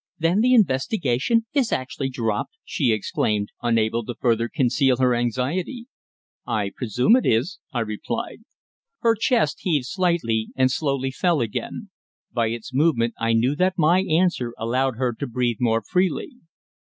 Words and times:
"Then 0.17 0.41
the 0.41 0.55
investigation 0.55 1.45
is 1.53 1.71
actually 1.71 2.09
dropped?" 2.09 2.57
she 2.65 2.91
exclaimed, 2.91 3.49
unable 3.61 4.03
to 4.05 4.15
further 4.19 4.49
conceal 4.49 4.97
her 4.97 5.13
anxiety. 5.13 5.85
"I 6.43 6.71
presume 6.75 7.15
it 7.15 7.23
is," 7.27 7.59
I 7.71 7.81
replied. 7.81 8.39
Her 9.01 9.13
chest 9.13 9.59
heaved 9.59 9.85
slightly, 9.85 10.49
and 10.55 10.71
slowly 10.71 11.11
fell 11.11 11.39
again. 11.39 11.91
By 12.33 12.47
its 12.47 12.73
movement 12.73 13.13
I 13.19 13.33
knew 13.33 13.55
that 13.57 13.77
my 13.77 13.99
answer 14.01 14.55
allowed 14.57 14.95
her 14.95 15.13
to 15.13 15.27
breathe 15.27 15.57
more 15.59 15.83
freely. 15.83 16.31